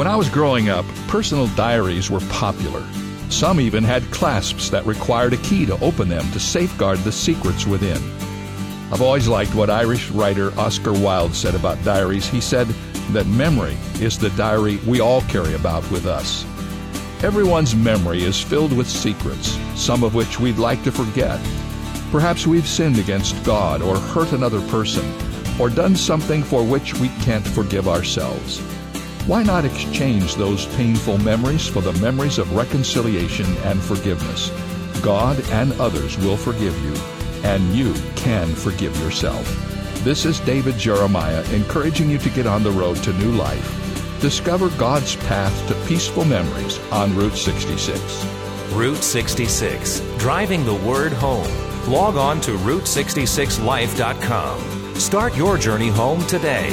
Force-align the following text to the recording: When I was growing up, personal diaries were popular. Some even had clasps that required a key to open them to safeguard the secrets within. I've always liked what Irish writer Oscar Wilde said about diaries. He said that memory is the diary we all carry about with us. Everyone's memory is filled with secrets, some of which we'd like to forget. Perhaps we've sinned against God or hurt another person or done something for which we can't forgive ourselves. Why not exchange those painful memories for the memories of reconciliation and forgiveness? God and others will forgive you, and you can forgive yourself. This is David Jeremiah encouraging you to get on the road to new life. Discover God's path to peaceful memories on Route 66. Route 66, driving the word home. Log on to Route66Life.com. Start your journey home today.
When 0.00 0.08
I 0.08 0.16
was 0.16 0.30
growing 0.30 0.70
up, 0.70 0.86
personal 1.08 1.46
diaries 1.48 2.10
were 2.10 2.20
popular. 2.30 2.82
Some 3.28 3.60
even 3.60 3.84
had 3.84 4.10
clasps 4.10 4.70
that 4.70 4.86
required 4.86 5.34
a 5.34 5.36
key 5.36 5.66
to 5.66 5.78
open 5.84 6.08
them 6.08 6.24
to 6.32 6.40
safeguard 6.40 7.00
the 7.00 7.12
secrets 7.12 7.66
within. 7.66 7.98
I've 8.90 9.02
always 9.02 9.28
liked 9.28 9.54
what 9.54 9.68
Irish 9.68 10.08
writer 10.08 10.58
Oscar 10.58 10.94
Wilde 10.94 11.34
said 11.34 11.54
about 11.54 11.84
diaries. 11.84 12.26
He 12.26 12.40
said 12.40 12.66
that 13.10 13.26
memory 13.26 13.76
is 14.00 14.18
the 14.18 14.30
diary 14.30 14.78
we 14.86 15.00
all 15.00 15.20
carry 15.28 15.52
about 15.52 15.82
with 15.90 16.06
us. 16.06 16.46
Everyone's 17.22 17.76
memory 17.76 18.22
is 18.22 18.40
filled 18.40 18.72
with 18.72 18.88
secrets, 18.88 19.58
some 19.74 20.02
of 20.02 20.14
which 20.14 20.40
we'd 20.40 20.56
like 20.56 20.82
to 20.84 20.92
forget. 20.92 21.38
Perhaps 22.10 22.46
we've 22.46 22.66
sinned 22.66 22.98
against 22.98 23.44
God 23.44 23.82
or 23.82 23.98
hurt 23.98 24.32
another 24.32 24.66
person 24.68 25.04
or 25.60 25.68
done 25.68 25.94
something 25.94 26.42
for 26.42 26.64
which 26.64 26.94
we 26.94 27.08
can't 27.20 27.46
forgive 27.46 27.86
ourselves. 27.86 28.62
Why 29.26 29.42
not 29.42 29.64
exchange 29.64 30.34
those 30.34 30.66
painful 30.76 31.18
memories 31.18 31.68
for 31.68 31.82
the 31.82 31.92
memories 32.00 32.38
of 32.38 32.54
reconciliation 32.54 33.46
and 33.58 33.80
forgiveness? 33.80 34.50
God 35.02 35.40
and 35.50 35.78
others 35.80 36.18
will 36.18 36.36
forgive 36.36 36.76
you, 36.82 36.94
and 37.44 37.74
you 37.74 37.94
can 38.16 38.52
forgive 38.54 38.96
yourself. 38.98 39.46
This 40.02 40.24
is 40.24 40.40
David 40.40 40.78
Jeremiah 40.78 41.44
encouraging 41.52 42.10
you 42.10 42.18
to 42.18 42.30
get 42.30 42.46
on 42.46 42.62
the 42.62 42.70
road 42.70 42.96
to 43.04 43.12
new 43.14 43.32
life. 43.32 44.20
Discover 44.20 44.70
God's 44.70 45.16
path 45.16 45.68
to 45.68 45.74
peaceful 45.86 46.24
memories 46.24 46.78
on 46.90 47.14
Route 47.14 47.36
66. 47.36 48.00
Route 48.72 49.02
66, 49.02 50.00
driving 50.18 50.64
the 50.64 50.74
word 50.74 51.12
home. 51.12 51.46
Log 51.86 52.16
on 52.16 52.40
to 52.42 52.52
Route66Life.com. 52.52 54.94
Start 54.94 55.36
your 55.36 55.58
journey 55.58 55.88
home 55.88 56.24
today. 56.26 56.70